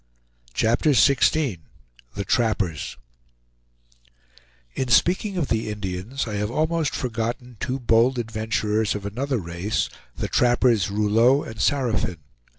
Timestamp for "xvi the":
0.93-2.25